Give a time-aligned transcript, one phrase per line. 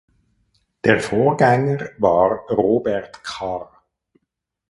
[0.83, 3.83] Der Vorgänger war Robert Karr.